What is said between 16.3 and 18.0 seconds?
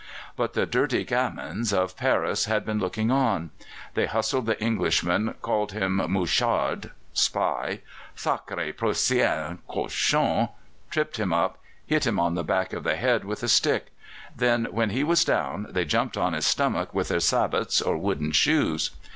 his stomach with their sabots or